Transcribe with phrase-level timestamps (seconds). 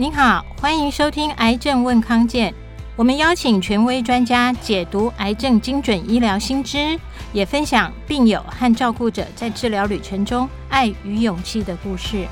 [0.00, 2.50] 您好，欢迎收听《癌症问康健》，
[2.96, 6.98] 我们邀请权威专家解读癌症精准医疗新知，
[7.34, 12.26] 也分享病友和照顾者在治疗旅程中爱与勇气的故事。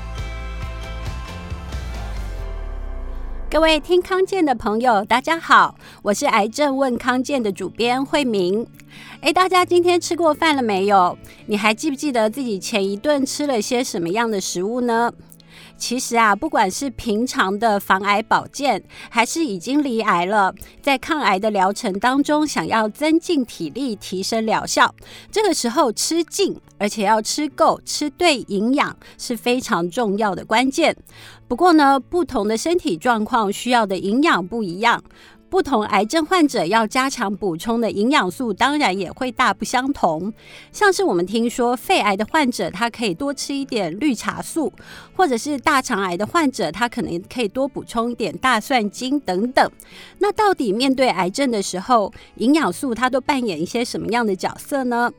[3.51, 8.65] 各位听康健的朋友，大家好，我是《癌症问康健》的主编慧明。
[9.21, 11.15] 诶，大家今天吃过饭了没有？
[11.45, 15.13] 你还记不记得自己前一顿吃了些什么样的食物呢？
[15.79, 24.93] 其实啊，不管是平常的防癌保健，还是已经离癌了，在抗癌的疗程当中，想要增进体力、提升疗效，
[25.31, 30.95] 这个时候吃进，而且要吃够、吃对营养是非常重要的关键。
[31.47, 35.01] 不过呢，不同的身体状况需要的营养不一样。
[35.49, 40.31] 不同癌症患者要加强补充的营养素，当然也会大不相同。
[40.71, 44.71] 像是我们听说肺癌的患者，他可以多吃一点绿茶素，
[45.15, 49.71] 或者是大肠癌的患者，他可能可以多补充一点大蒜精等等。
[50.19, 55.11] 那到底面对癌症的时候，营养素它都扮演一些什么样的角色呢？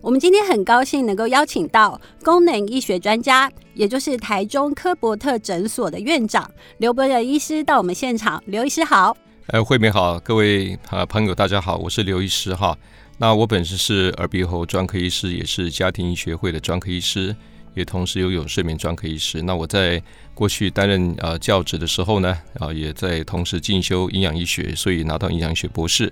[0.00, 8.42] 我们今天很高兴能够邀请到功能医学专家，也就是台中科博特诊所的院长刘伯仁医师到我们现场。
[8.46, 9.16] 刘医师好。
[9.48, 12.76] 呃，慧敏好，各位啊朋友，大家好，我是刘医师哈。
[13.18, 17.36] 那我本身是耳鼻喉专科医师，也是家庭医学会的专科医师，
[17.74, 19.42] 也同时拥有睡眠专科医师。
[19.42, 26.10] 那我在过去担任呃教职的时候呢，啊，也在同时进修营养医学，所以拿到营养学博士。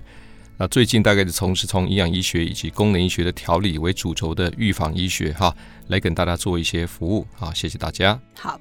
[0.57, 5.53] 那最近大概是从事从营养医学以及功能医学的调理为主轴的预防医学哈。
[5.89, 8.17] 来跟大家做一些服务，好，谢谢大家。
[8.39, 8.57] 好，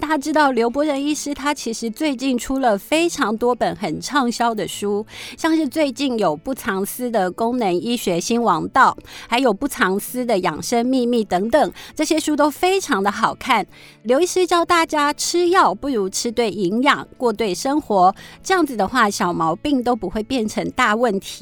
[0.00, 5.06] 大家知道刘伯仁医师他其实最近出了非常多本很畅销的书，
[5.38, 8.96] 像是最近有不藏私的功能医学新王道，
[9.28, 13.64] 还有不藏私的养生秘密等等，这些书都非常的好看。
[14.02, 21.33] 刘医师教大家吃药不如吃对营养，过对生活，这样子的话小毛病都不会变成大问题。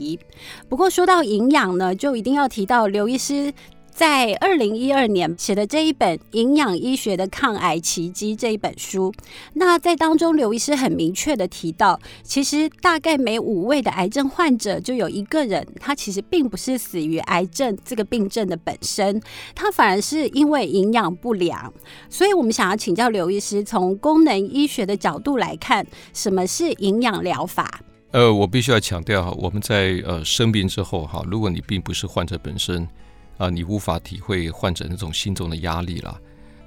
[0.69, 3.53] 不过说到营养呢，就一定要提到刘医师。
[3.95, 9.13] 在二零一二年写的这一本《营养医学的抗癌奇迹》这一本书，
[9.53, 19.21] 那在当中刘医师很明确的提到，其实大概每五位的癌症患者就有一个人，他其实并不是死于癌症这个病症的本身，
[19.55, 21.71] 他反而是因为营养不良。
[22.09, 27.83] 所以我们想要请教刘医师，从功能医学的角度来看，什么是营养疗法？
[28.13, 32.89] 呃，我必须要强调哈，我们在呃生病之后哈，如果你并不是患者本身。
[33.39, 36.21] 啊，你无法体会患者那种心中的压力了。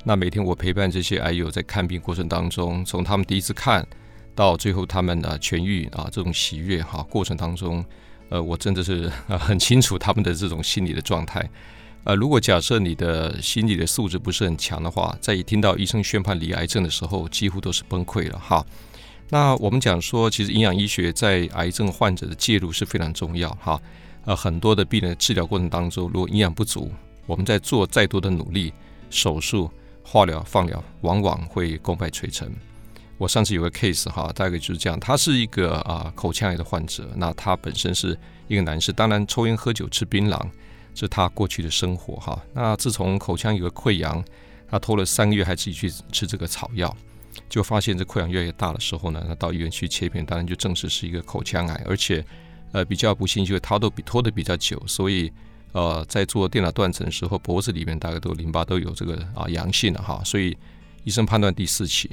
[0.04, 3.88] 那每天我陪伴这些癌友在看病过程当中，从他们第一次看
[4.34, 7.86] 到最后他们啊痊愈啊，这种喜悦哈过程当中，
[8.28, 11.50] 呃，我真的是很清楚他们的这种心理的状态。
[12.04, 18.66] 呃，如果假设你的心理的素质不是很强的话，在一听到医生宣判离癌症的时候，几乎都是崩溃了哈。
[19.30, 23.82] 那我们讲说，其实营养医学在癌症患者的介入是非常重要哈。
[24.26, 26.92] 呃，很多的病人治疗过程当中，如果营养不足，
[27.26, 28.74] 我们在做再多的努力，
[29.10, 29.70] 手术、
[30.04, 32.52] 化疗、放疗，往往会功败垂成。
[33.18, 40.40] 我上次有个 case 哈，大概就是这样，他是一个啊口腔癌的患者，那他本身是一个男士，当然抽烟喝酒吃槟榔
[40.94, 42.42] 是他过去的生活哈。
[42.54, 44.24] 那自从口腔有个溃疡，
[44.70, 46.96] 他拖了三个月还自己去吃这个草药，
[47.50, 52.26] 就发现这溃疡越来越大的时候呢，那到医院去切片，当然就证实是一个口腔癌，而且。
[52.72, 55.32] 呃，比较不幸，就是他都比拖得比较久，所以
[55.72, 60.58] 呃，在做电脑断层的时候，脖子里面大概都淋巴都有这个啊阳性了哈，所以
[61.06, 62.10] 医生判断第四期。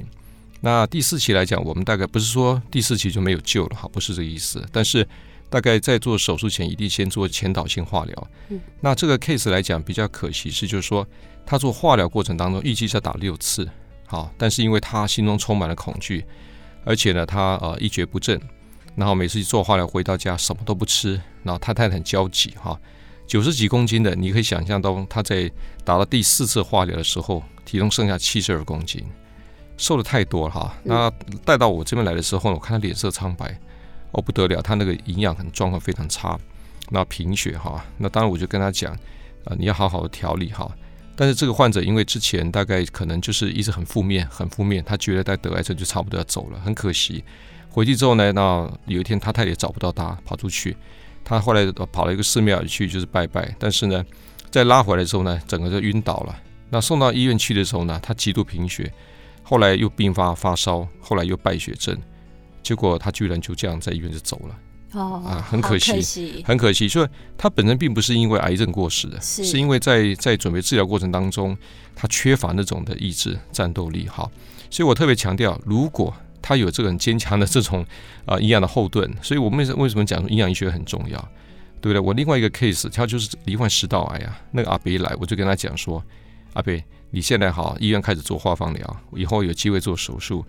[0.61, 4.65] 那第四期来讲，我们大概不是说第四期就没有救了哈，不是这个意思。
[4.71, 5.05] 但是
[5.49, 8.27] 大概在做手术前，一定先做前导性化疗。
[8.47, 8.61] 嗯。
[8.79, 11.05] 那这个 case 来讲比较可惜是，就是说
[11.45, 13.69] 他做化疗过程当中预计是要打六次，
[14.13, 16.23] 好，但是因为他心中充满了恐惧，
[16.85, 18.39] 而且呢，他呃一蹶不振。
[18.95, 22.79] 然后每次去做化疗回到家什么都不吃，然后他太太很焦急哈，
[23.25, 25.49] 九十几公斤的，你可以想象到他在
[25.83, 29.03] 打到第四次化疗的时候，体重剩下七十二公斤，
[29.77, 30.75] 瘦的太多了哈。
[30.83, 31.11] 那
[31.43, 33.59] 带到我这边来的时候呢，我看他脸色苍白，
[34.11, 36.39] 哦不得了，他那个营养很状况非常差，
[36.91, 37.83] 那贫血哈。
[37.97, 38.93] 那当然我就跟他讲，
[39.45, 40.71] 啊你要好好的调理哈。
[41.15, 47.23] 但是这个患者因为之前大概可能就是一直很负面，很负面，他觉得在得癌症就差不多要走了，很可惜。
[47.69, 50.75] 回去之后呢，那有一天他太太也找不到他，跑出去。
[51.23, 53.55] 他后来跑了一个寺庙去，就是拜拜。
[53.57, 54.03] 但是呢，
[54.51, 56.35] 在拉回来之后呢，整个就晕倒了。
[56.69, 58.91] 那送到医院去的时候呢，他极度贫血，
[59.41, 61.97] 后来又并发发烧，后来又败血症。
[62.61, 64.55] 结果他居然就这样在医院就走了。
[64.93, 66.87] 哦，啊，很可惜，可惜很可惜。
[66.87, 67.07] 所以
[67.37, 71.57] 他本身并不是因为癌症过世的，是，是因为在在准备治疗过程当中，
[71.95, 74.07] 他缺乏那种的意志战斗力。
[74.07, 74.29] 哈，
[74.69, 77.85] 所以我特别强调，如果他有这个很坚强的这种
[78.25, 81.17] 啊营养的后盾，所以我们为什么讲营养医学很重要，
[81.81, 81.99] 对不对？
[81.99, 86.03] 我另外一个 case，他就是罹患食道癌啊，那个阿伯来，我就跟他讲说，
[86.53, 90.45] 阿北，你现在好，医院开始做化放疗，以后有机会做手术。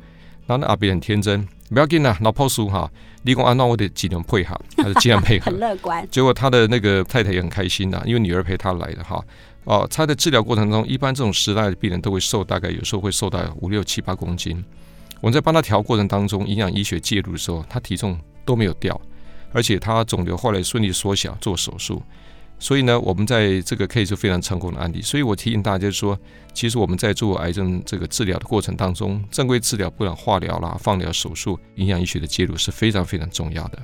[0.47, 2.91] 然后那阿伯很天真，不要紧啦，老泡书哈，
[3.23, 6.07] 你讲啊，那我得尽量配合， 他就尽量配合，很乐观。
[6.11, 9.25] 结果他的那个太太也很开心呐，因为女儿陪他来的哈。
[9.65, 14.63] 哦，他在治疗过程中，一般这种食道癌的病人都会瘦，大概有时候会瘦到五六七八公斤。
[15.23, 19.01] 我们在帮他调过程当中，营养医学介入的时候，他体重都没有掉，
[19.55, 22.03] 而且他肿瘤后来顺利缩小，做手术。
[22.59, 25.03] 所以呢，我们在这个 case 非常成功的案例。
[25.03, 26.19] 所以我提醒大家说，
[26.53, 33.79] 其实我们在做癌症这个治疗的过程当中，正规治疗，不管化疗啦、放疗、手术，营养医学的介入是非常非常重要的。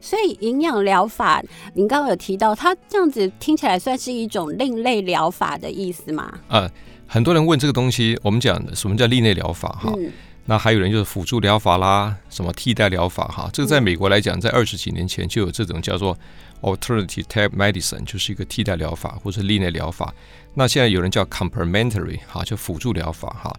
[0.00, 1.42] 所以营养疗法，
[1.74, 6.32] 您刚刚有提到，它这样子听起来算是一种另类疗法的意思吗？
[6.48, 6.70] 呃，
[7.06, 9.92] 很多人问这个东西，我们讲的什么叫另类疗法哈？
[9.98, 10.10] 嗯、
[10.44, 13.48] 那还有人就是辅助疗法啦，什么替代疗法哈？
[13.52, 16.18] 这个在美国来讲，在二十几年前就有这种叫做
[16.62, 20.12] alternative type medicine，就是一个替代疗法或者另类疗法。
[20.54, 23.54] 那现在有人叫 complementary 哈，就辅助疗法哈。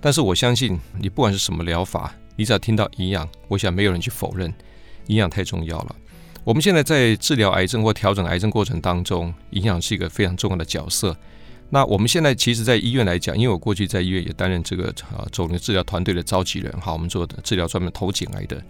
[0.00, 4.52] 但是我相信，你不管是什么疗法，你只要听到营养，我想没有人去否认。
[5.08, 5.96] 营养太重要了。
[6.44, 11.16] 我们现在在治疗癌症或调整癌症过程当中，营养是一个非常重要的角色。
[11.70, 18.62] 那我们现在其实，在医院来讲，因为我过去在医院也担任这个啊肿瘤治疗团队的召集人，哈，我们做的治疗专门头颈癌的，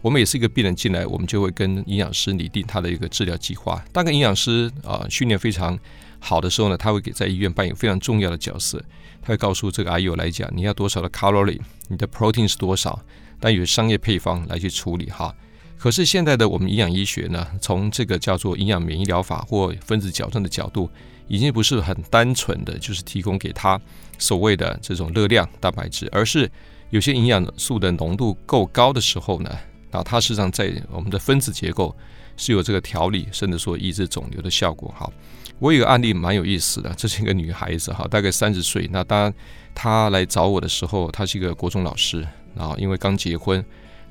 [0.00, 3.84] 我们也是一个病人进来，我们就会跟营养师拟定他的一个治疗计划。
[3.92, 5.76] 当个营养师啊训练非常
[6.20, 8.82] 好的时候呢，他会给在医院扮演非常重要的角色。
[9.20, 11.58] 他会告诉这个癌友来讲，你要多少的 calorie，
[11.88, 13.02] 你的 protein 是多少，
[13.40, 15.34] 但有商业配方来去处理哈。
[15.78, 20.88] 可是现在的我们营养医学呢，从这个叫做营养免疫疗法或分子矫正的角度，
[21.26, 23.80] 已经不是很单纯的就是提供给他
[24.18, 26.50] 所谓的这种热量蛋白质，而是
[26.90, 29.50] 有些营养素的浓度够高的时候呢，
[29.90, 31.96] 啊，它实际上在我们的分子结构
[32.36, 34.94] 是有这个调理，甚至说抑制肿瘤的效果。
[34.96, 35.10] 哈，
[35.58, 38.88] 我有个案例蛮有意思的，这是一个女孩子哈，大概三十岁。
[38.92, 39.32] 那当
[39.74, 43.64] 她来找我的时候，她是一个国中老师，然后因为刚结婚。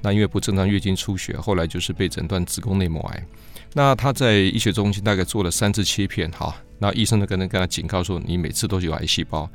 [0.06, 3.26] 那因为不正常月经出血，后来就是被诊断子宫内膜癌。
[3.72, 9.50] 那他在医学中心大概做了三次切片，哈，那医生呢跟他跟他警告说，你每次都有癌细胞，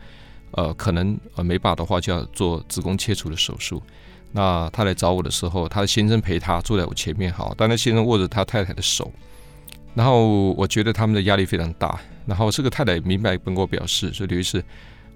[0.52, 3.82] 呃，可能呃没办法的话就要做子宫切除的手术。
[4.32, 9.12] 那他来找我的时候，他的先生陪他坐在我前面，好，但他先生握着他太太的手，
[9.94, 12.00] 然后我觉得他们的压力非常大。
[12.25, 14.64] 然后这个太太明白跟我表示，说刘医师，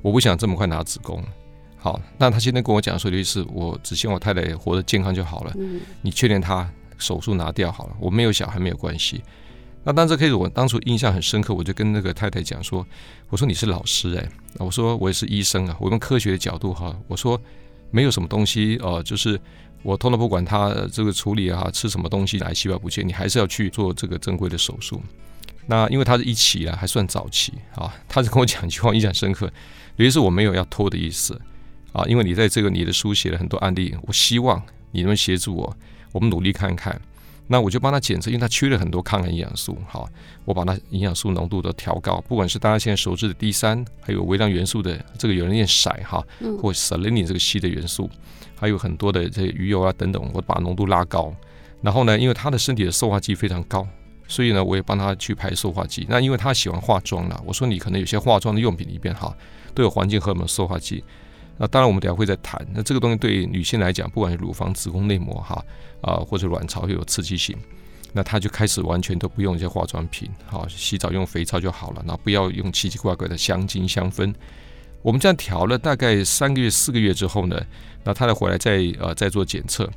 [0.03, 1.25] 我不想这么快拿子宫。
[1.79, 5.53] 好，那他现在跟我讲说刘医师，我只希望我太太活得健康就好了。
[5.59, 9.23] 嗯，你确定他手术拿掉好了，我没有小孩没有关系。
[9.84, 12.87] 那当这 case 我当初印象很深刻，我就跟那个太太讲说，
[13.29, 17.40] 我说你是老师哎，我说我也是医生啊，我用科学的角度哈，我说
[17.90, 19.40] 没有什么东西呃，就是
[19.82, 25.02] 我通通不管他这个处理啊，吃什么东西癌细胞不见，你还是要去做这个正规的手术。
[25.67, 29.46] 那因为他是一期了，还算早期啊，他就跟我讲一句话印象深刻，
[29.96, 31.40] 尤其是我没有要拖的意思。
[31.93, 34.62] 啊，因为你在这个你的书写了很多案例，我希望
[34.93, 35.76] 你能协助我，
[36.12, 36.99] 我们努力看看。
[37.52, 40.08] 那我就帮他检测，因为他缺了很多抗癌营养素，好，
[40.46, 46.25] 我把它营养素浓度都调高，不管是大家现在熟知的 D 三，还有微量元素的这个有人念硒哈，
[46.62, 48.09] 或 selenium 这个硒的元素，
[48.59, 51.30] 还有很多的这些鱼油啊等等，我把浓度拉高。
[51.82, 53.87] 然后呢，因为他的身体的塑化剂非常高，
[54.26, 56.06] 所以呢，我也帮他去排塑化剂。
[56.09, 59.37] 那因为他喜欢化妆了，我说你可能有些化妆的用品里边哈，
[59.75, 61.04] 都有环境荷尔蒙塑化剂。
[61.62, 62.61] 那当然，我们等下会再谈。
[62.75, 65.64] 那这个东西对女性来讲，不管是乳房、子宫内膜哈
[66.00, 67.57] 啊，或者卵巢，又有刺激性，
[68.12, 72.02] 那她就开始完全都不用一些化妆品，好，洗澡用肥皂就好了。
[72.04, 74.35] 那不要用奇奇怪怪的香精香氛。
[75.02, 77.64] 我们这样调了大概三个月、四个月之后呢，
[78.02, 79.88] 那她再回来再呃再做检测。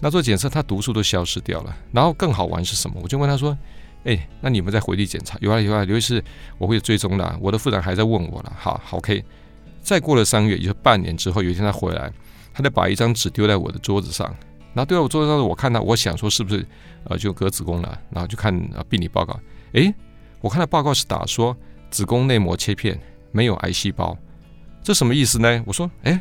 [0.00, 1.76] 那做检测，她毒素都消失掉了。
[1.92, 2.98] 然后更好玩是什么？
[3.02, 3.54] 我就问她说
[4.04, 5.36] ：“哎，那你们再回去检查？
[5.42, 6.24] 有啊有啊，尤其是
[6.56, 7.38] 我会追踪的。
[7.42, 8.56] 我的妇产还在问我了。
[8.58, 9.22] 好，OK。”
[9.82, 12.12] 再过了三个月，也就半年之后，有一天他回来，
[12.52, 14.26] 他就把一张纸丢在我的桌子上，
[14.74, 16.64] 然后丢在我桌子上，我看到，我想说是不是
[17.04, 19.38] 呃就割子宫了，然后就看呃病理报告，
[19.72, 19.92] 诶，
[20.40, 21.56] 我看到报告是打说
[21.90, 22.98] 子宫内膜切片
[23.32, 24.16] 没有癌细胞，
[24.82, 25.62] 这什么意思呢？
[25.66, 26.20] 我说，诶，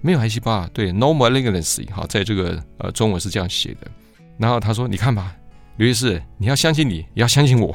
[0.00, 0.52] 没有癌细胞。
[0.52, 3.90] 啊，对，no malignancy，好，在这个呃中文是这样写的，
[4.38, 5.34] 然后他说，你看吧，
[5.76, 7.74] 刘医师，你要相信你，也要相信我，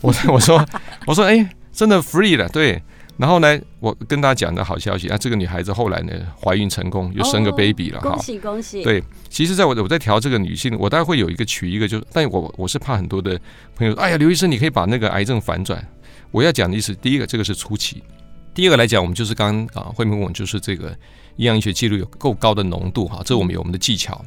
[0.00, 0.64] 我我说
[1.06, 2.82] 我说，诶，真的 free 了，对。
[3.18, 8.84] 然后呢，我跟大家讲的好消息啊，这个女孩子后来呢怀孕成功，又生个 baby 了哈，恭喜恭喜！
[8.84, 13.36] 对，其实在我我在调这个女性，我大概会有一个取一个就，就但我我是怕很多的
[13.74, 15.84] 朋友说，哎呀，刘医生，你可以把那个癌症反转。
[16.30, 18.04] 我要讲的意思，第一个，这个是初期，
[18.54, 20.96] 第二个来讲，我们就是刚刚啊，慧敏问我就是这个
[21.36, 24.24] 营养医学记录有够高的浓度哈，这我们有我们的技巧。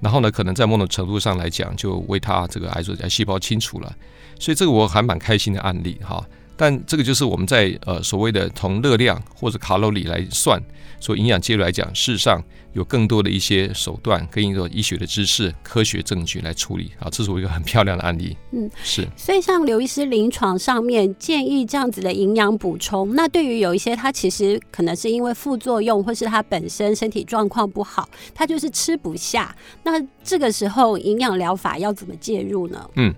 [0.00, 3.94] 然后呢，可能在某种程度上来讲，就为他这个癌癌细胞清除了，
[4.40, 6.26] 所以这个我还蛮开心的案例哈。
[6.56, 10.62] 但这个就是我们在呃所谓的从热量或者卡路里来算，
[11.00, 12.42] 说营养介入来讲，事实上
[12.72, 18.36] 有更多的一些手段跟一个医学的知识、科学证据来处理啊，这是我一个很漂亮的案例。
[18.52, 19.06] 嗯，是。
[19.16, 32.88] 所以像刘医师临床上面建议这样子的营养补充，那对于有一些他其实可能是因为副作用，或是他本身身体状况不好，他就是吃不下，那这个时候营养疗法要怎么介入呢？
[32.94, 33.14] 嗯。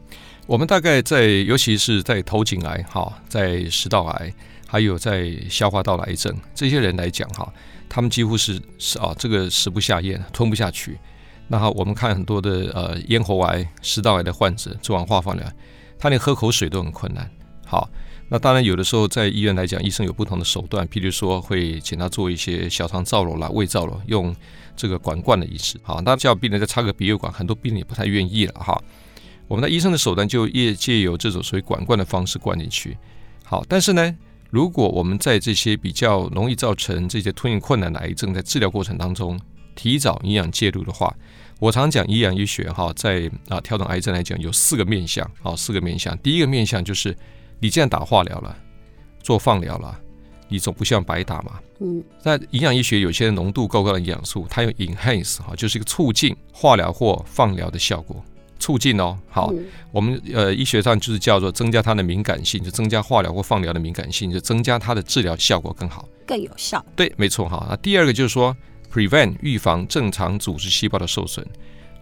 [0.47, 4.33] 我们大概在，尤其是在头颈癌、哈，在食道癌，
[4.69, 7.53] 还有在消化道癌症，这些人来讲，哈，
[7.89, 10.97] 他们几乎是是啊，这个食不下咽，吞不下去。
[11.49, 15.45] 那好，我们看很多的呃咽喉癌、食道癌的患者做完化放疗，
[15.99, 17.29] 他连喝口水都很困难。
[17.65, 17.91] 好，
[18.29, 24.35] 那当然有的时候在医院来讲，医生有不同的手段，譬如说会请他做一些小肠造瘘啦、胃造瘘，用
[24.77, 25.77] 这个管灌的仪式。
[25.83, 28.81] 好，那叫病人再插个鼻胃管，很多病人也不太愿意了哈。
[29.49, 32.97] 我们的医生的手段就业借由这种所谓管灌的方式灌进去，
[33.45, 34.17] 好，但是呢，
[34.51, 39.39] 如果我们在这些比较容易造成这些吞咽困难的癌症，在治疗过程当中
[39.75, 41.15] 提早营养介入的话，
[41.61, 46.17] 我常讲营养医学哈，在啊调整癌症来讲有四个面向，好，四个面向。
[46.19, 47.17] 第一个面向就是
[47.61, 48.57] 你既然打化疗了，
[49.23, 49.97] 做放疗了，
[50.49, 51.61] 你总不希望白打嘛。
[51.79, 58.25] 嗯，那营养医学有些浓度够高的营养素，它有 enhance 哈，就是一个促进化疗或放疗的效果。
[58.59, 66.85] 促进哦，好，嗯、我们呃医学上就是叫做增加它的敏感性，就增加化疗或放疗的敏感性，就增加它的治疗效果更好，更有效。
[66.95, 67.67] 对，没错哈。
[67.69, 68.57] 那第二个就是说
[68.93, 71.47] ，prevent 预防正常组织细胞的受损。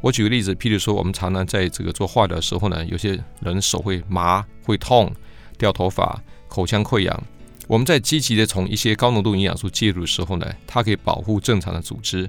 [0.00, 5.11] 我举个例子，譬如说，我们常常在这个做化疗的时候呢，有些人手会麻、会痛、
[5.56, 7.23] 掉头发、口腔溃疡。
[7.66, 12.28] 我们在积极的从一些高浓度营养素介入的时候呢，它可以保护正常的组织，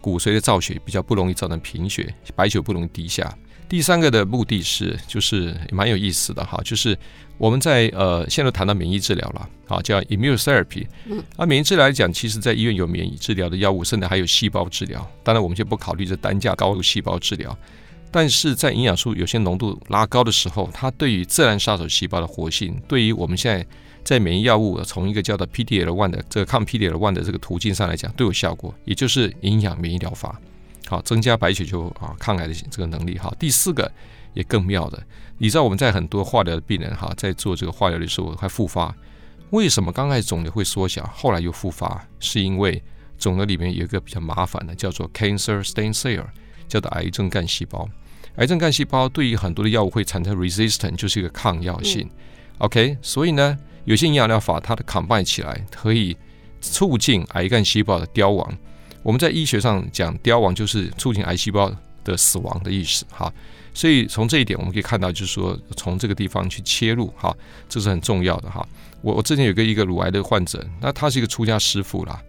[0.00, 3.36] 骨髓的造血比较不容易造成贫血，白血不容易低下。
[3.68, 6.96] 第三个的目的是，就是蛮有意思的哈，就是
[7.36, 10.86] 我们在呃，现在都谈到免疫治疗了，啊，叫 immunotherapy。
[11.06, 11.22] 嗯。
[11.36, 15.04] 啊，免疫治疗来讲，其实在医院有免疫治疗的药物，甚至还有细胞治疗。
[15.24, 17.56] 当然，我们就不考虑这单价高的细胞治疗。
[18.12, 23.66] 但是在营养素有些浓度拉高的时候，它对于自然杀手细胞的活性，对于我们现在
[24.04, 30.40] 在免疫药物从一个叫做 PDL one 的这个抗 PDL one 的这个途径上来讲，都有效果，也就是营养免疫疗法。
[30.86, 33.18] 好，增加白血球啊，抗癌的这个能力。
[33.18, 33.90] 好，第四个
[34.34, 35.02] 也更妙的，
[35.38, 38.94] 你知道我们在很多化疗的病人哈，在做这个化疗的时候还复发，
[39.50, 42.06] 为什么刚开始肿瘤会缩小，后来又复发？
[42.20, 42.82] 是因为
[43.18, 46.24] 肿瘤里面有一个比较麻烦的，叫做 cancer stem cell，
[46.68, 47.88] 叫做癌症干细胞。
[48.36, 52.08] 癌症干细胞对于很多的药物会产生 resistant，就是一个抗药性。
[52.58, 56.16] OK，所以呢，有些营养疗法它的 combine 起来可以
[56.60, 58.56] 促进癌干细胞的凋亡。
[59.06, 61.72] 我们在医学上讲，凋亡就是促进癌细胞
[62.02, 63.32] 的死亡的意思，哈。
[63.72, 67.32] 所以从这一点我们可以看到，就是说从这个地方去切入，哈，
[67.68, 68.66] 这是很重要的，哈。
[69.02, 72.20] 我我之前有个一个乳癌的患者，那他是一个出家师傅啦，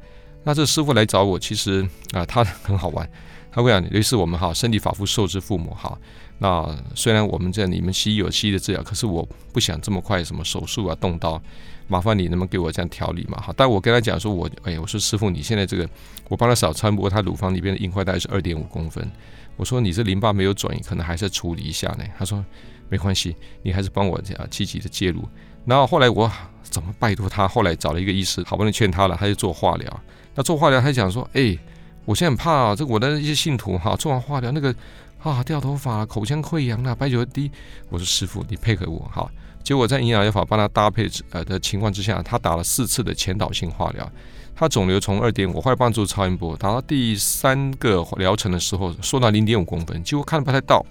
[0.44, 1.82] 那这师傅来找我，其实
[2.12, 3.10] 啊，他很好玩，
[3.52, 5.98] 他会讲，于是我们哈，身体发肤受之父母，哈。
[6.38, 11.42] 那虽然我们在你们西医有西医的治疗，可是我不想这么快什么手术啊，动刀。
[11.88, 13.38] 麻烦你能不能给我这样调理嘛？
[13.40, 15.90] 哈，但我跟他讲说，我哎，我说师傅，你现在这个，
[16.28, 19.10] 我帮他扫超音波，他乳房里边的硬块大概是二点五公分。
[19.56, 22.04] 我说你这淋巴没有转移，可能还是要处理一下呢。
[22.18, 22.44] 他说
[22.90, 25.28] 没关系，你还是帮我这样积极的介入。
[25.66, 27.48] 然后后来我怎么拜托他？
[27.48, 30.00] 后来找了一个医师，好不容易劝他了，他就做化疗。
[30.36, 31.58] 那做化疗，他讲说，哎，
[32.06, 34.74] 我现在很怕啊，这我的一些信徒哈，做完化疗那个
[35.20, 37.52] 啊掉头发、口腔溃疡了、白血球低。
[37.90, 39.30] 我说师傅，你配合我哈。
[39.64, 44.10] 结果在营养疗法帮他搭配呃的情况之下，他打了四次的前导性化疗，
[44.56, 50.86] 他肿瘤从二点五，后来帮助超音波，打到第三个疗程的时候缩到零点五公分，几乎看不太到。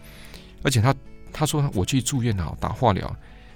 [0.63, 0.95] 而且他
[1.33, 3.11] 他说我去住院啊，打化疗，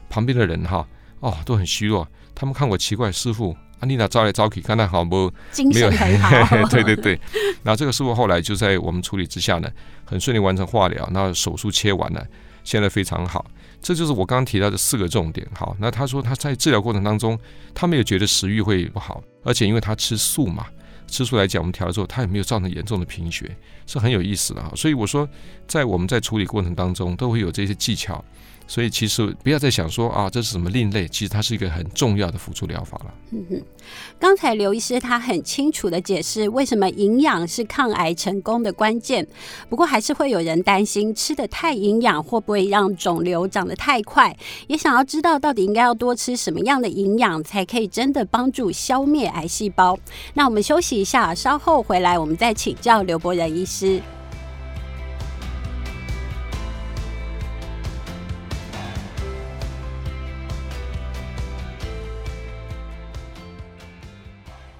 [0.08, 0.86] 旁边的人哈
[1.18, 5.32] 哦都很虚弱，他们看我奇怪，师傅啊，你那招来招去，看他好不
[5.72, 5.90] 没有？
[6.70, 7.18] 对对对。
[7.62, 9.68] 那这个师傅后来就在我们处理之下呢，
[10.04, 12.24] 很顺利完成化疗，那手术切完了，
[12.62, 13.44] 现在非常好。
[13.82, 15.46] 这就是我刚刚提到的四个重点。
[15.54, 17.38] 好，那他说他在治疗过程当中，
[17.74, 20.66] 他没有觉得食欲会不好，而且因为他吃素嘛，
[21.06, 23.56] 吃素来讲，我们调了之后，他也没有造成严重的贫血，
[23.86, 24.70] 是很有意思的哈。
[24.76, 25.26] 所以我说，
[25.66, 28.22] 在我们在处理过程当中，都会有这些技巧，
[28.70, 33.12] 所以其实不要再想说啊，这是什么另类，其实它是一个很重要的辅助疗法了。
[33.32, 33.62] 嗯哼，
[34.16, 39.26] 刚才刘医师他很清楚地解释为什么营养是抗癌成功的关键。
[39.68, 44.36] 不过还是会有人担心吃得太营养会不会让肿瘤长得太快，
[44.68, 49.98] 也想要知道到底应该要多吃什么样的营养才可以真的帮助消灭癌细胞。
[50.34, 54.00] 那我们休息一下，稍后回来我们再请教刘伯仁医师。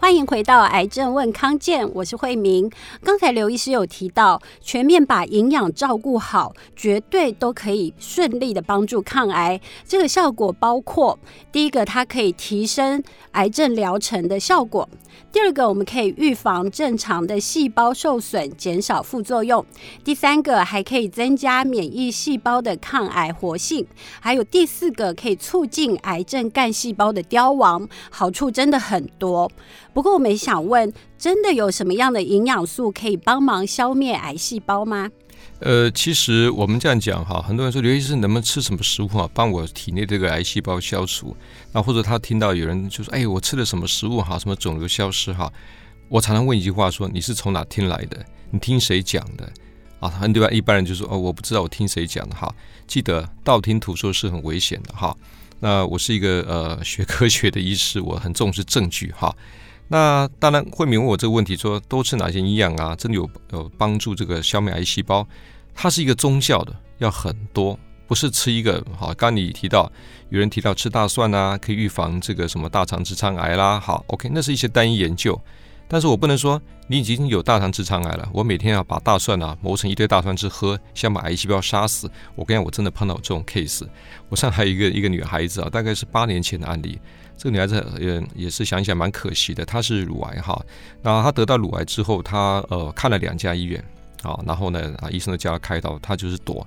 [0.00, 2.70] 欢迎回到《癌症问康健》，我是慧明。
[3.04, 9.60] 刚才刘医师有提到，全面把营养照顾好，绝对都可以顺利的帮助抗癌。
[9.86, 11.18] 这个效果包括：
[11.52, 14.88] 第一个，它可以提升癌症疗程的效果；
[15.30, 19.62] 第二个，我们可以预防正常的细胞受损，减少副作用；
[20.02, 23.84] 第三个，还可以增加免疫细胞的抗癌活性；
[24.18, 27.86] 还有第四个，可以促进癌症干细胞的凋亡。
[28.08, 29.52] 好处真的很多。
[30.00, 35.10] 不过我们想问，真的有什么样的营养素可以帮忙消灭癌细胞吗？
[35.58, 41.36] 呃，其实我们这样讲哈，很多人说刘医生能不能吃什么食物啊，帮我体内这个癌细胞消除？
[41.72, 45.52] 那或者他听到有人就说，哎，我吃了什么食物哈，什么肿瘤消失哈？
[46.08, 48.24] 我常常问一句话说，你是从哪听来的？
[48.50, 49.52] 你听谁讲的？
[49.98, 52.50] 啊，很多一般人就说，哦，我不知道，我听谁讲的哈。
[52.86, 55.14] 记得道听途说是很危险的哈。
[55.62, 59.36] 那我是一个呃学科学的医师，我很重视证据哈。
[59.92, 62.94] 那当然，慧敏问我这个问题，说多吃哪些营养啊？
[62.94, 65.26] 真的有有帮助这个消灭癌细胞？
[65.74, 68.80] 它是一个宗教的，要很多，不是吃一个。
[68.96, 69.90] 好，刚刚你提到
[70.28, 73.80] 有人提到吃大蒜啊，可以预防这个什么大肠直肠癌啦。
[73.80, 75.36] 好，OK，那是一些单一研究。
[75.88, 82.08] 但是我不能说你已经有大肠直肠癌了，我每天要把大蒜啊磨成一堆大蒜汁喝，想把癌细胞杀死。
[82.36, 83.84] 我跟你讲，我真的碰到这种 case。
[84.28, 87.00] 我上海一个一个女孩子啊，大概是八年前的案例。
[87.40, 90.62] 这个女孩子也也是想一想蛮可惜的，她是乳癌哈。
[91.00, 93.82] 那她得到乳癌之后，她呃看了两家医院
[94.22, 96.66] 啊，然后呢啊医生都叫她开刀，她就是躲。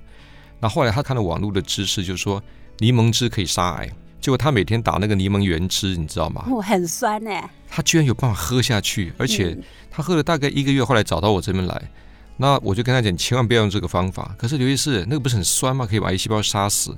[0.58, 2.42] 那后来她看了网络的知识，就是说
[2.78, 3.88] 柠檬汁可以杀癌。
[4.20, 6.44] 结果她每天打那个柠檬原汁，你知道吗？
[6.50, 7.48] 哦，很酸哎。
[7.70, 9.56] 她居然有办法喝下去，而且
[9.92, 11.82] 她喝了大概一个月，后来找到我这边来。
[12.36, 14.34] 那我就跟她讲，你千万不要用这个方法。
[14.36, 15.86] 可是刘医师，那个不是很酸吗？
[15.86, 16.92] 可以把癌细胞杀死。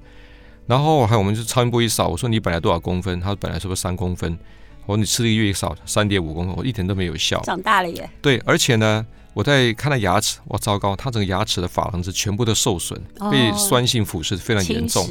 [0.66, 3.20] 然后还有我们就超音波一扫，我说你本来多少公分？
[3.20, 4.36] 他说本来是不是三公分？
[4.84, 7.40] 我说你吃了一个月一扫三点五公分，我一点都没有效。
[7.44, 8.08] 长大了耶。
[8.20, 13.00] 对，而且呢，我在看他牙齿，哇，糟糕，他整个牙齿的珐琅质全部都受损，
[13.30, 15.04] 被酸性腐蚀非常严重。
[15.04, 15.08] 哦、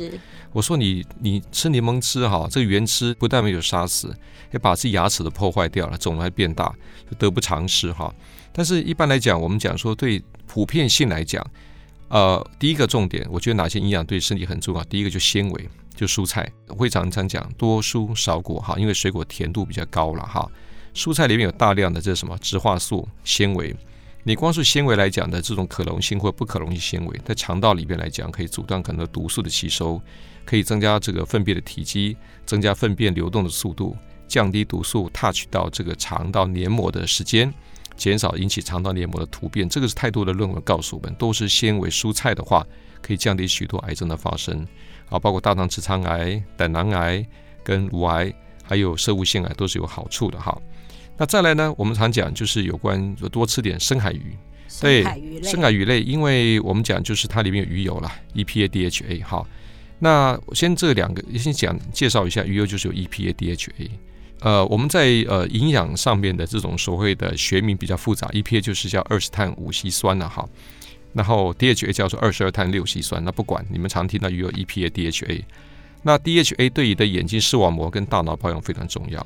[0.52, 4.13] 我说你你吃柠檬汁哈，这个原汁不但没有杀死，
[4.52, 6.74] 也把自己牙齿都破坏掉了，肿瘤还变大，
[7.10, 8.13] 就得不偿失哈。
[8.52, 11.46] 但是一般来讲，我们讲说对普遍性来讲。
[12.08, 14.84] 呃，第一个重点，我觉得哪些营养对身体很重要？
[14.86, 20.48] 第一个就纤维，就蔬菜，我会常常讲多蔬少果哈，因为水果甜度比较高了哈。
[20.94, 23.76] 蔬菜里面有大量的这什么植化素、纤维。
[24.24, 30.02] 你光是纤维来讲的这种可溶性或不可溶性纤维，在肠道里边来讲，可以阻断很多毒素的吸收，
[30.46, 32.15] 可以增加这个粪便的体积，
[32.46, 33.96] 增加粪便流动的速度，
[34.28, 37.54] 降低毒素 touch 到这个肠道黏膜的时间。
[37.95, 42.65] 减少引起肠道黏膜的突变，这个是太多的论文告诉我们，都是纤维蔬菜的话，
[43.01, 44.67] 可以降低许多癌症的发生，
[45.10, 47.25] 啊，包括大肠直肠癌、胆囊癌
[47.63, 50.55] 跟乳癌，还有射物腺癌都是有好处的哈。
[51.17, 54.36] 那再来呢，我们常讲就是有关多吃点深海鱼，
[54.81, 55.03] 对，
[55.41, 59.45] 深海鱼类，因为我们讲就是它里面有鱼油啦，EPA、DHA 哈。
[59.97, 63.89] 那先这两个先讲介绍一下鱼油，就是有 EPA、DHA。
[64.41, 70.48] 呃，我们在呃营养上面的这种所谓的学名比较复杂，EPA 就是叫二十碳五烯酸了哈，
[71.13, 73.24] 然后 DHA 叫做二十二碳六烯酸。
[73.24, 75.41] 那不管你们常听到鱼油 EPA、DHA，
[76.04, 79.26] 那 DHA 对你的眼睛视网膜跟大脑保养非常重要。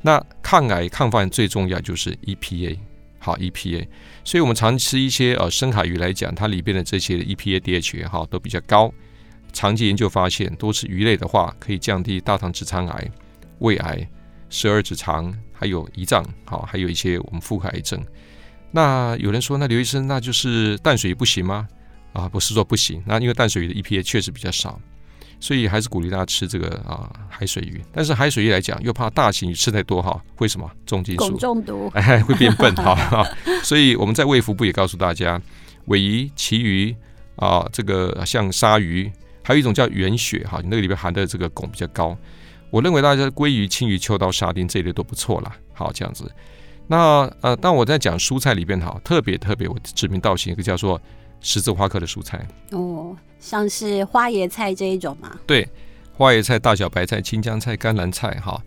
[0.00, 2.76] 那抗癌抗发最重要就是 EPA，
[3.20, 3.86] 好 EPA，
[4.24, 8.92] 所以我们常吃一些呃深海鱼来讲，它里边的这些 EPA、DHA 哈都比较高。
[9.52, 13.10] 长期研究发现，多吃鱼类的话，可以降低大肠直肠癌、
[13.58, 14.08] 胃癌。
[14.52, 17.98] 十二指肠，还有胰脏，好，还有一些我们妇科癌症。
[18.70, 21.66] 那有人说，那刘医生，那就是淡水鱼不行吗？
[22.12, 24.78] 啊，不是说不行，那因为淡水鱼的 EPA 确实比较少，
[25.40, 27.82] 所以还是鼓励大家吃这个啊海水鱼。
[27.90, 31.38] 但是海水鱼来讲，又怕大型鱼吃太多哈，会什么重金属？
[31.38, 33.26] 中毒， 哎，会变笨哈。
[33.62, 35.40] 所以我们在胃福部也告诉大家，
[35.86, 36.94] 尾鱼、旗鱼
[37.36, 39.10] 啊，这个像鲨鱼，
[39.42, 42.14] 还有一种叫圆鳕哈，那个里面含的这个汞比较高。
[42.72, 45.54] 我认为大家鲑鱼、青鱼、秋刀、沙丁这一类都不错啦。
[45.74, 46.24] 好，这样子。
[46.86, 50.98] 那呃，当我在讲蔬菜里边哈，特别特别我指名道姓一个叫做
[51.42, 52.48] 十字花科的蔬菜。
[52.70, 55.38] 哦，像是花椰菜这一种吗？
[55.46, 55.68] 对，
[56.14, 58.58] 花椰菜、大小白菜、青江菜、甘蓝菜，哈。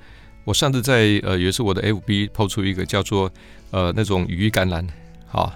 [0.43, 3.27] 我上次在呃，也是我的 FB 抛出一个叫做
[3.71, 4.87] 呃那种羽衣甘蓝，
[5.25, 5.51] 哈。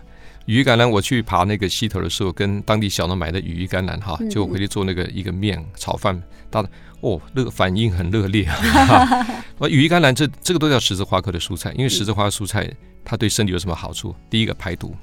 [0.50, 6.70] 羽衣甘蓝，我去爬那个溪头的时候，跟当地小农买的羽衣甘蓝，哈，就回去做那个一个面炒饭，大的
[7.02, 9.28] 哦，那个反应很热烈啊。
[9.70, 12.68] 羽衣甘蓝这这个都叫十字花科的蔬菜，因为十字花蔬菜
[13.06, 14.16] 它对身体有什么好处？
[14.28, 14.96] 第一个排毒。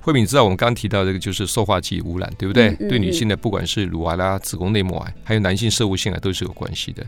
[0.00, 2.70] 慧敏，你知道我们刚刚提到这个就是塑化剂污染，对不对？
[2.70, 7.06] 嗯嗯、对女性的不管是乳癌啦、子宫内膜癌，还有男性射物腺癌都是有关系的。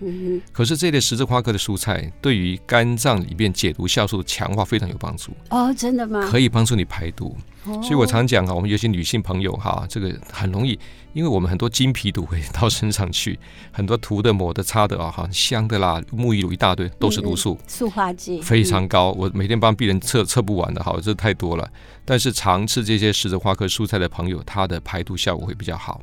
[0.52, 5.32] 可是这类十字花科的蔬菜对于肝脏里面解毒酵素的强化非常有帮助。
[5.48, 6.28] 哦，真的吗？
[6.30, 7.34] 可以帮助你排毒。
[7.64, 10.76] 所以我常讲啊，我们有些女性朋友哈，这个很容易，
[11.12, 13.38] 因为我们很多经皮毒会到身上去，
[13.70, 19.12] 很多涂的、抹的、擦的啊，哈，香的啦，沐浴露一大堆都是毒素，塑化剂非常高。
[19.12, 21.70] 我每天帮病人测测不完的，哈，这太多了。
[22.04, 26.00] 但是常吃这些十字花科蔬菜的朋友，它的排毒效果会比较好。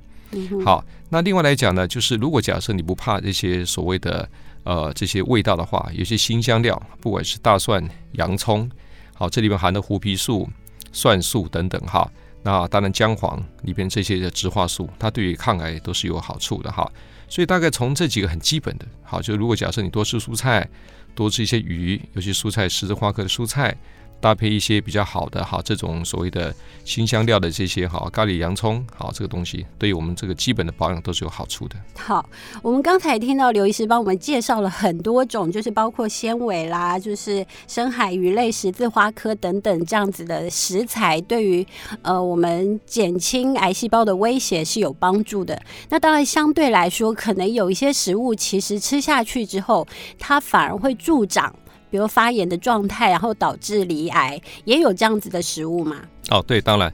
[0.64, 4.30] 好，那另外来讲呢，就是如果假设你不怕这些所谓的
[4.64, 8.70] 呃这些味道的话，有些辛香料，不管是大蒜、洋葱，
[9.14, 10.48] 好，这里面含的胡皮素。
[10.92, 12.10] 蒜素等等哈，
[12.44, 16.90] 那当然姜黄里边这些的植化素，它对于抗癌都是有好处的哈。
[17.28, 20.68] 所以大概从这几个很基本的，好，就如果假设你多吃蔬菜，
[21.14, 23.76] 多吃一些鱼，尤其蔬菜十字花科的蔬菜。
[24.22, 26.54] 搭配一些比较好的哈，这种所谓的
[26.84, 31.76] 辛香料的这些哈，咖喱洋葱好，这个东西对于我们这个基本的保养都是有好处的。
[31.98, 32.28] 好，
[32.62, 41.66] 我们刚才听到刘医师帮我们介绍了很多种，就是包括纤维啦，就是深海鱼类、十字花科等等这样子的食材，对于
[42.02, 45.60] 呃我们减轻癌细胞的威胁是有帮助的。
[45.90, 51.56] 那当然相对来说，可能有一些食物其实吃下去之后，它反而会助长。
[51.90, 55.98] 比如发炎的状态，然后导致罹癌，也有这样子的食物吗？
[56.30, 56.94] 哦，对，当然，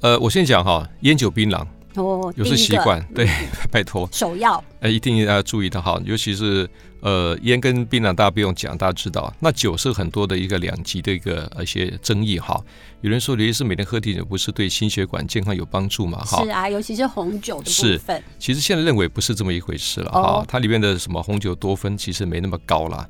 [0.00, 3.28] 呃，我先讲哈，烟酒槟榔哦，有是习惯，对，
[3.70, 6.68] 拜托，首要，呃，一定要注意的哈，尤其是
[7.00, 12.58] 呃，烟跟槟榔，大家不用讲，大家知道，那酒是很多的一个两极的一个一些争议哈。
[13.02, 16.18] 有人说，尤其是每天喝啤酒，不是对心血管健康有帮助嘛？
[16.24, 18.16] 哈，是啊，尤其是红酒的部分。
[18.16, 23.06] 是，其实现在认为不是这么一回事了哈，哦、它里面的什么红酒多酚其实没那么高了。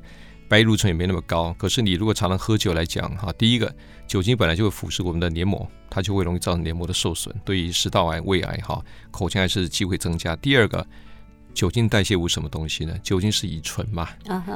[0.49, 3.73] 白藜芦醇也没那么高，可是你如果常常喝酒来讲哈，第一个
[4.07, 10.35] 酒精本来就会腐蚀我们的黏膜，它就会容易造成黏膜的受损，对于食道癌、胃癌哈、口腔癌是机会增加。
[10.35, 10.85] 第二个，
[11.53, 12.95] 酒精代谢物什么东西呢？
[13.01, 14.09] 酒精是乙醇嘛，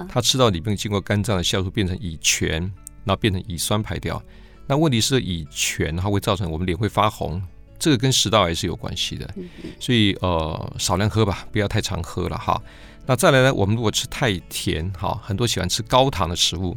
[0.07, 2.59] 它吃到里面经过肝脏的酵素变成乙醛，
[3.03, 4.21] 然后变成乙酸排掉。
[4.67, 7.41] 那问题是乙醛它会造成我们脸会发红，
[7.79, 9.33] 这个跟食道癌是有关系的，
[9.79, 12.61] 所以呃少量喝吧，不要太常喝了哈。
[13.09, 13.53] 那再来呢？
[13.53, 16.75] 我们如果吃太甜，哈，很多喜欢吃高糖的食物，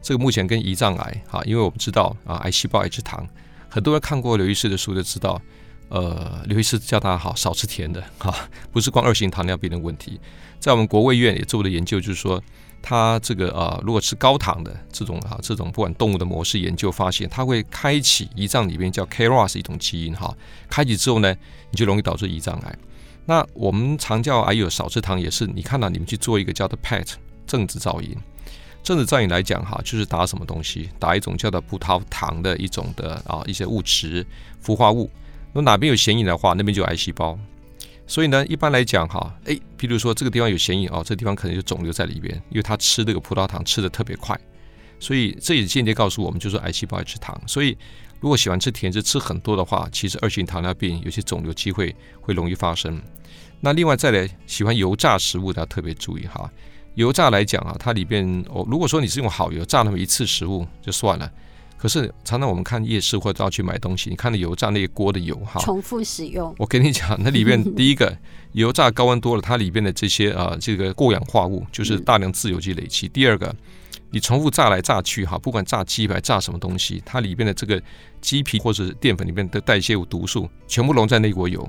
[0.00, 3.28] 这个目前跟胰脏癌，哈，因为我们知道啊，癌细胞爱吃糖，
[3.68, 5.38] 很多人看过刘医师的书就知道，
[5.90, 8.34] 呃，刘医师叫大家好少吃甜的，哈，
[8.72, 10.18] 不是光二型糖尿病的问题，
[10.58, 12.42] 在我们国卫院也做了研究，就是说，
[12.80, 20.34] 他这个啊，如果吃高糖的这种啊，这种不管动物的模式研究发现，它会开启胰脏里面叫 KRAS 一种基因，哈，
[20.70, 21.36] 开启之后呢，
[21.70, 22.78] 你就容易导致胰脏癌。
[23.28, 28.16] 那我们常叫癌友少吃糖，也是你看到你们去做一个叫做 PET 正子造影，
[28.84, 34.24] 正子造影来讲哈，就是打什么东西，打一种叫做葡萄糖的一种的啊一些物质
[34.60, 35.10] 氟化物，
[35.52, 37.36] 那哪边有显影的话，那边就有癌细胞。
[38.06, 44.40] 所以呢，一般来讲哈，诶，比如说这个地方有显影哦，这个地方可能就肿瘤在里边，因为他吃这个葡萄糖吃得特别快，
[45.00, 47.76] 所以这也间接告诉我们，就是癌细胞爱吃糖，所以。
[48.20, 53.00] 如果喜欢吃甜食吃很多的话，其实二型糖尿病有些肿瘤机会会容易发生。
[53.60, 56.50] 那另外再来喜欢油炸食物的要特别注意哈。
[56.94, 61.30] 油炸来讲啊，它里边哦，如果说你是用好油炸那么一次食物就算了，
[61.76, 66.54] 可是常常我们看夜市或者要去买东西，你看到油炸那些锅的油哈，重复使用。
[66.58, 68.16] 我跟你讲，那里边 第一个
[68.52, 73.06] 油炸高温多了，它里边的这些啊这个过氧化物就是大量自由基累积。
[73.06, 73.54] 嗯、第二个。
[74.10, 77.80] 你重复炸来炸去哈，不管炸鸡排炸什么东西，它里边的这个
[78.20, 81.68] 鸡皮或者是淀粉里面的代谢物毒素全部溶在那锅油。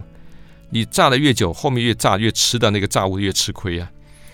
[0.70, 3.90] 你炸的越久，后面越炸越吃的那个炸物越吃亏啊，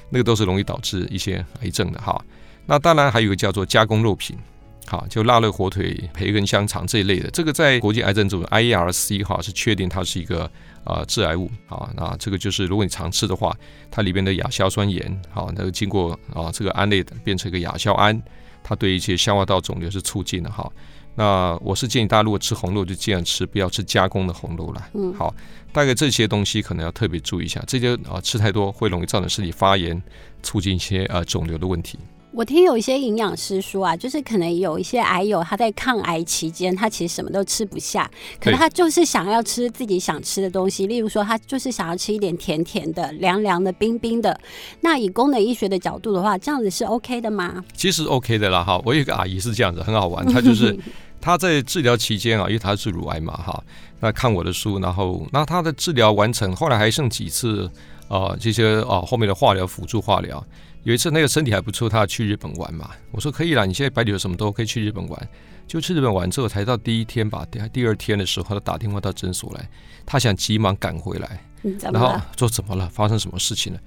[0.10, 2.20] 那个都是容易导致一些癌症的哈。
[2.66, 4.38] 那当然还有一个叫做加工肉品，
[4.86, 10.50] 好，就腊肉、火腿、培根、香肠这一类的，这个在国际癌症组织 IARC 哈是确定它是一个。
[10.86, 13.56] 啊，致癌物啊，那这个就是如果你常吃的话，
[13.89, 18.22] 它里边的亚硝酸盐，好，那个经过啊这个胺类的变成一个亚硝胺，
[18.62, 20.69] 它对一些消化道肿瘤是促进的哈。
[21.15, 24.89] 那我是建议大家如果吃红肉就尽量吃，不要吃加工的红肉了。
[24.93, 25.34] 嗯，好，
[25.72, 30.04] 大概这些东西可能要特别注意一下，这些啊吃太多会容易造成身体发炎，
[30.41, 31.98] 促进一些呃肿瘤的问题。
[32.34, 38.10] 我听有一些营养师说啊，就是可能有一些癌友他在抗癌期间，他其实什么都吃不下，
[38.41, 44.36] 可是他就是想要吃自己想吃的东西，例如说他就是想要吃一点甜甜的、凉凉的、冰冰的。
[44.82, 47.63] 那以功能医学的角度的话，这样子是 OK 的吗？
[47.76, 50.76] 其实 OK 的啦哈，我有一个阿姨是这样子，很好玩，她就是
[51.24, 53.64] 她在治疗期间啊，因为他是乳癌嘛哈，
[54.02, 57.66] 那看我的书，然后那他的治疗完成，后来还剩几次
[58.10, 60.46] 啊、呃、这些啊、呃、后面的化疗辅助化疗。
[60.84, 62.90] 有一次那个身体还不错，他要去日本玩嘛。
[63.12, 65.30] 我说可以啦，你现在白里有什么都可以去日本玩。
[65.66, 69.70] 就去日本玩之后，才到第一天吧，第第二天的时候，他打电话到诊所来，
[70.06, 71.42] 他想急忙赶回来，
[71.80, 72.90] 然后说怎么了？
[72.90, 73.80] 发生什么事情了？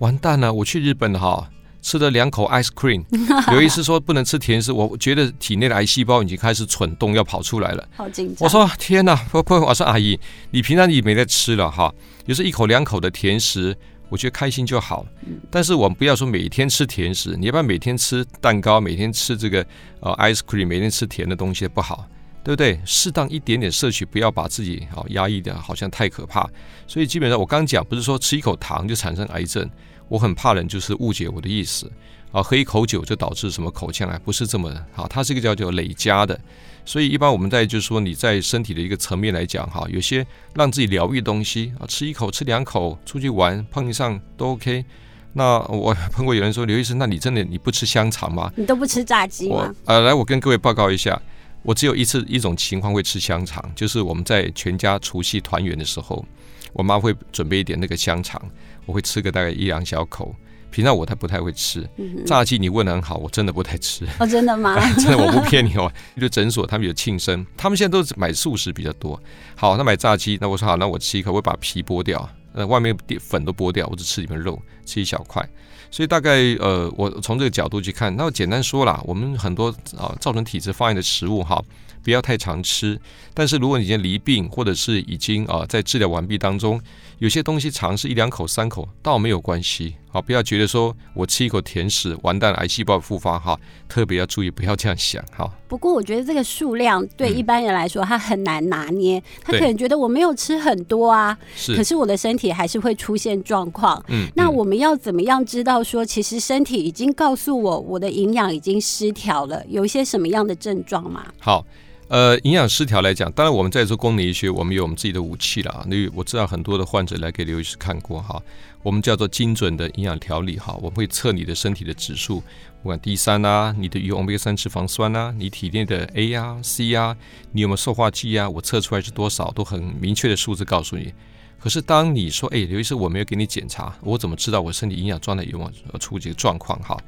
[0.00, 0.52] 完蛋了！
[0.52, 1.48] 我去日本哈，
[1.82, 3.04] 吃了两口 ice cream，
[3.52, 7.88] 有一次说不能吃甜食，我觉得体内的癌细胞已经开始蠢动，要跑出来了。
[7.96, 8.38] 好紧张！
[8.40, 10.18] 我说天哪，不不，我说阿姨，
[10.50, 11.92] 你平常你没在吃了哈，
[12.26, 13.76] 有时一口两口的甜食。
[14.08, 15.06] 我觉得开心就好，
[15.52, 19.64] 但是我们不要说每天吃甜食，你要不要每天吃蛋糕，每天吃这个
[20.00, 22.04] 呃 ice cream，每天吃甜的东西不好，
[22.42, 22.80] 对不对？
[22.84, 26.44] 适当一点点摄取，不要把自己好压抑的，好像太可怕。
[26.88, 29.70] 所以基本上我刚讲不是说吃一口糖就产生癌症，
[30.10, 31.90] 我很怕人就是误解我的意思
[32.32, 36.38] 啊，喝一口酒就导致什么口腔癌，不是这么的，好，它是一个叫做累加的。
[36.84, 44.84] 所以一般我们在就是说你在身体的一个层面来讲哈，有些让自己疗愈的东西啊，吃一口吃两口，出去玩碰一上都 OK。
[45.32, 48.52] 那我 碰过有人说刘医生，那你真的你不吃香肠吗？
[48.56, 49.72] 你都不吃炸鸡吗？
[49.84, 51.20] 呃，来我跟各位报告一下，
[51.62, 56.24] 我只有一次一种情况会吃香肠，就是我们在全家除夕团圆的时候，
[56.72, 58.42] 我妈会准备一点那个香肠，
[58.86, 60.34] 我会吃个大概一两小口。
[60.70, 61.84] 平常我太不太会吃
[62.24, 64.06] 炸鸡，你问的很好，我真的不太吃。
[64.20, 64.78] 哦，真的吗？
[64.94, 65.92] 真的，我不骗你哦。
[66.20, 69.20] 就诊所他们有庆生，他们现在都是买素食比较多。
[69.56, 75.44] 好，那买炸鸡，那我说好，那我吃一口，我把皮剥掉，那，外面粉都剥掉，我只吃里面肉，吃一小块。
[75.90, 81.60] 所以大概呃，我从这个角度去看，那我简单说啦，我们很多啊造成体质发炎的食物哈。
[82.02, 82.98] 不要太常吃，
[83.34, 86.80] 但是如果你已经离病，或者是已经啊在治疗完毕当中，
[87.20, 89.94] 有些东西尝试一两口、三口倒没有关系。
[90.08, 95.46] 好，不要觉得说我吃一口甜食完蛋，癌细胞复发哈，特别要注意，不要这样想哈。
[95.68, 104.02] 不过我觉得这个数量对一般人来说，他很难拿捏，嗯、他可能觉得我没有吃很多啊，是，可是我的身体还是会出现状况。
[104.08, 111.26] 嗯，那我们要怎么样知道说，其实身体已经告诉我，我的营养已经失调了，有一些什么样的症状吗？
[111.38, 111.66] 好。
[112.10, 115.86] 呃，营养失调来讲，当然我们在做功能医学，我们有我们自己的武器了。
[115.88, 118.42] 那我知道很多的患者来给刘医师看过哈，
[118.82, 122.40] 我们叫做精准的营养调理哈，我们会测你的身体的指数，
[122.82, 127.16] 不管 D 三啊，你的欧米伽三脂肪酸啊，你体内的 A 啊、C 啊，
[127.52, 128.50] 你有没有塑化剂啊？
[128.50, 131.14] 我测出来是多少，都很明确的数字告诉你。
[131.60, 136.98] 可是当你说，哎，刘医师，我没有给你检查，我怎么知道我身体营养状态有没有出这个状况哈？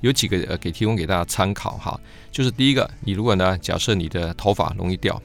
[0.00, 1.98] 有几个呃，给提供给大家参考哈，
[2.30, 5.20] 就是第一个，你如果呢，假设你的头发容易掉，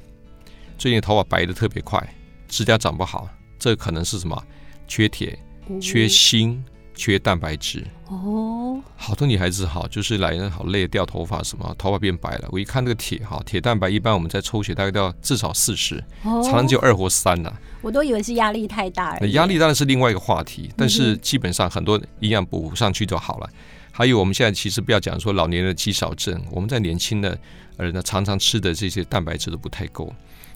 [0.78, 2.02] 最近头发白得特别快，
[2.48, 4.44] 指甲长不好，这可能是什么？
[4.88, 5.38] 缺铁、
[5.82, 6.62] 缺锌、
[6.94, 7.86] 缺蛋白质。
[8.08, 12.48] 哦，好多女孩子哈，就是来人好累，掉头发什么，头发变白了。
[12.52, 17.52] 我一看这个铁哈，铁蛋白一般我们在抽血大概都要至少四十，常常就二或三呢。
[17.82, 19.28] 我都以为是压力太大了。
[19.30, 23.50] 压力当然是另外一个话题，但是基本上很多营养补上去就好了。
[23.98, 27.30] 还有我们现在其实不要讲说老年人的肌少症，我们在年轻的
[27.78, 30.14] 人呢，常常吃的这些蛋白质都不太够。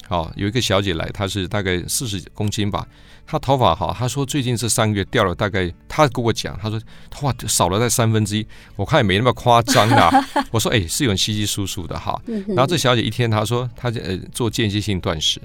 [0.10, 2.86] 好，有一个小姐来，她是大概四十公斤吧，
[3.26, 6.78] 她头发好，她说最近这三个月掉了大概，她跟我讲，她说
[7.10, 10.12] 头发少了在三分之一，我看也没那么夸张啊。
[10.52, 12.22] 我说哎，是有稀稀疏疏的哈。
[12.46, 15.40] 然后这小姐一天她说她呃做间歇性断食，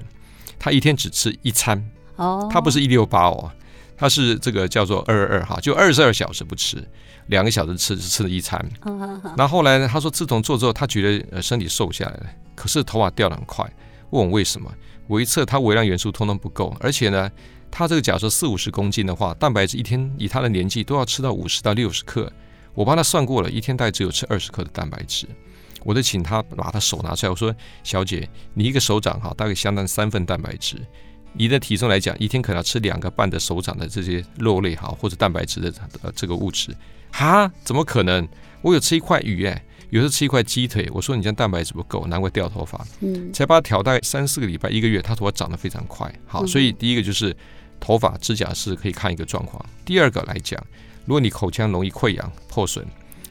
[0.59, 1.81] 她一天只吃一餐，
[2.17, 3.49] 哦，她不是一六八哦。
[3.95, 6.85] 她是这个叫做二二二哈，就二十二小时不吃，
[7.27, 8.63] 两个小时吃吃了一餐。
[9.37, 13.65] 那后来呢，他说自从做之后，他觉得呃身体瘦下来了，可是头发掉得很快。
[14.11, 14.71] 问我为什么？
[15.07, 17.29] 我一测他微量元素通通不够，而且呢，
[17.69, 22.31] 他这个假设四五十公斤的话，蛋白质一天以他的年纪都要吃到五十到六十克。
[22.73, 25.27] 我帮他算过了，一天大概只有吃二十克的蛋白质。
[25.83, 30.77] 我就请他把他手拿出来，我说小姐，你一个手掌哈，大概相当三份蛋白质。
[31.33, 36.75] 你的体重来讲，一天可能要吃两个半的手掌的这些肉类哈，或者蛋白质的呃这个物质，
[37.17, 38.27] 哈，怎么可能？
[38.61, 40.89] 我有吃一块鱼哎，有时候吃一块鸡腿。
[40.91, 42.85] 我说你这样蛋白质不够，难怪掉头发。
[42.99, 46.13] 嗯，才把它调大概三四个礼拜，一个月，它头发长得非常快。
[46.25, 47.33] 好，所以第一个就是
[47.79, 49.65] 头发指甲是可以看一个状况。
[49.85, 50.61] 第二个来讲，
[51.05, 52.85] 如果你口腔容易溃疡破损，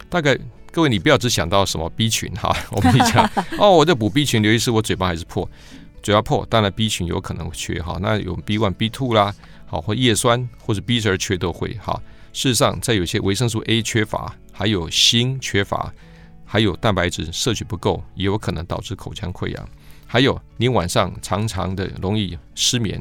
[0.08, 0.34] 大概
[0.72, 5.46] 各位你不要只想到什么 B 群哈， 我跟你讲 哦，我在补 B 群，刘医师我嘴巴还是破。
[6.02, 9.34] 嘴巴破，当然 B 群有可能会缺哈，那有 B one、B two 啦，
[9.66, 12.00] 好或叶酸或者 B 十二缺都会哈，
[12.34, 15.90] 事实上，在有些维生素 A 缺乏，还有锌缺乏，
[16.44, 19.68] 还有蛋白质摄取不够，也有可能导致口腔溃疡。
[20.04, 23.00] 还有，你晚上常常的容易失眠，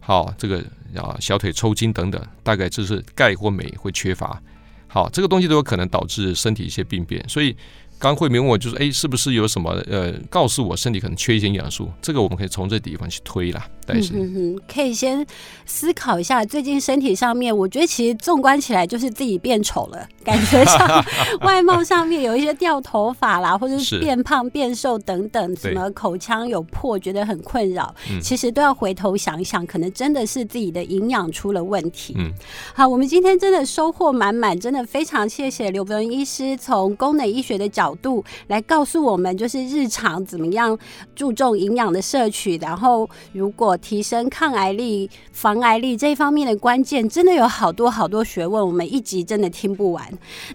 [0.00, 0.64] 好，这个
[0.94, 4.40] 啊小腿抽筋等等，大概就是钙或镁会缺乏。
[4.86, 7.54] 好，这个东西都有可能导致身体一些病变，所以。
[7.98, 11.90] 刚慧明问我，就是哎，是不是有什么呃，告诉我身体可能缺一些营养素？
[12.00, 13.66] 这个我们可以从这地方去推啦。
[13.84, 15.26] 但是，嗯哼，可以先
[15.64, 21.04] 思考一下，最近身体上面，我觉得其实纵观起来就是自己变丑了，感觉上
[21.40, 32.14] 外貌上面有一些掉头发啦，或者是变胖变瘦等等，什么口腔有破，觉得很困扰，其实都要回头想一想，可能真的是自己的营养出了问题。
[32.18, 32.30] 嗯，
[32.74, 37.87] 好，我们今天真的收获满满，真的非常谢谢刘文医师从功能医学的角度。
[37.88, 40.78] 角度来告诉我们，就是日常怎么样
[41.14, 50.06] 注重营养的摄取，然后如果提升抗癌力、防癌力这一方面的关键，真的有好多好多学问，我们一集真的听不完。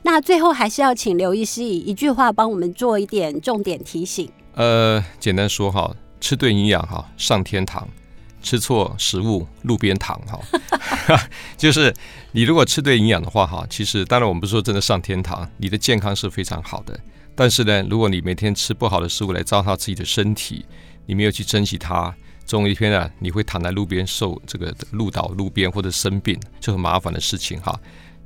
[0.04, 4.30] 那最后还是要请刘医师以一句话帮我们做一点重点提醒。
[4.54, 5.92] 呃，简单说哈，
[6.22, 7.88] 吃对营养哈，上天堂；
[8.44, 10.40] 吃错食物，路边躺哈。
[11.58, 11.92] 就是
[12.34, 17.00] 你如果吃对营养的话哈，其实当然我们不是说真的上天堂，你的健康是非常好的。
[17.36, 20.66] 但是呢，如果你每天吃不好的食物来糟蹋自己的身体，
[21.06, 22.14] 你没有去珍惜它，
[22.46, 27.80] 总有一天啊，你会躺在路边受这个路倒路边或者生病，就很麻烦的事情哈。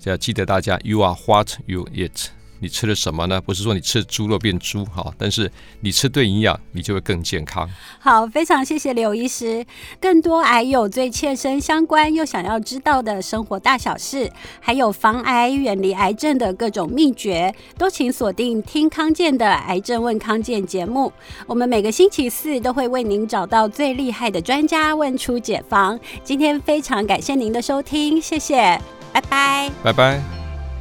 [0.03, 2.27] 要记得大家，You are what you eat。
[2.59, 3.39] 你吃了什么呢？
[3.41, 7.69] 不是说你吃猪肉变猪哈，但是你吃对营养，你就会更健康。
[7.99, 9.65] 好，非常谢谢刘医师。
[9.99, 21.11] 更多癌友最切身相关又想要知道的生活大小事，还有防癌远离癌症的各种秘诀，都请锁定听康健的《癌症问康健》节目。
[21.45, 25.99] 我们每个星期四都会为您找到最厉害的专家，问出解方。
[26.23, 28.79] 今天非常感谢您的收听，谢谢，
[29.11, 30.36] 拜拜，拜拜。